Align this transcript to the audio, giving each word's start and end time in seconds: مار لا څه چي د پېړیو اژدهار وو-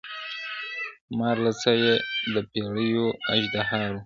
مار 1.17 1.37
لا 1.43 1.51
څه 1.61 1.71
چي 1.83 1.91
د 2.33 2.35
پېړیو 2.51 3.05
اژدهار 3.35 3.89
وو- 3.93 3.99